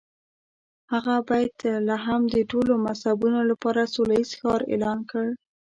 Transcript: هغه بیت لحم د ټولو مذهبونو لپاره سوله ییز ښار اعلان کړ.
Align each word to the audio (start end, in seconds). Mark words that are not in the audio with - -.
هغه 0.91 1.15
بیت 1.27 1.57
لحم 1.89 2.21
د 2.35 2.37
ټولو 2.51 2.73
مذهبونو 2.85 3.39
لپاره 3.49 3.91
سوله 3.93 4.13
ییز 4.19 4.31
ښار 4.39 4.61
اعلان 4.71 4.99
کړ. 5.11 5.25